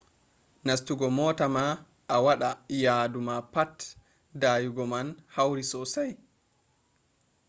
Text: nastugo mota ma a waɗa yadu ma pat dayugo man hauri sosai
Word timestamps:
nastugo 0.65 1.07
mota 1.17 1.45
ma 1.55 1.63
a 2.13 2.15
waɗa 2.25 2.49
yadu 2.83 3.19
ma 3.27 3.35
pat 3.53 3.75
dayugo 4.39 4.83
man 4.91 5.07
hauri 5.35 5.63
sosai 5.71 6.11